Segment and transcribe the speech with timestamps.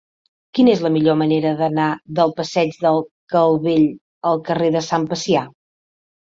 [0.59, 1.89] Quina és la millor manera d'anar
[2.19, 2.95] del passeig de
[3.35, 3.87] Calvell
[4.31, 5.45] al carrer de Sant Pacià?